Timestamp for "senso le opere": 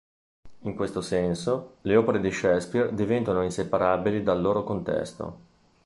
1.01-2.19